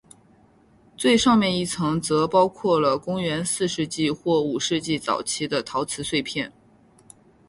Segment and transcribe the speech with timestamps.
[0.97, 6.51] 最上面一层则包括了公元四世纪或五世纪早期的陶瓷碎片。